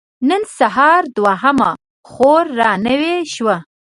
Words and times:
نن 0.29 0.41
سهار 0.57 1.03
دوهمه 1.15 1.71
خور 2.09 2.45
را 2.59 2.71
نوې 2.87 3.15
شوه. 3.33 3.55